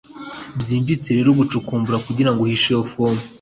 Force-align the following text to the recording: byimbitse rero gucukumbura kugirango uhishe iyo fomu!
byimbitse 0.59 1.09
rero 1.17 1.29
gucukumbura 1.39 1.97
kugirango 2.05 2.39
uhishe 2.43 2.67
iyo 2.69 2.83
fomu! 2.91 3.21